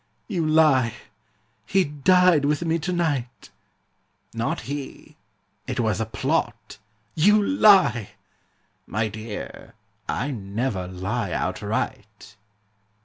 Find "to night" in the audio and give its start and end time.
2.79-3.51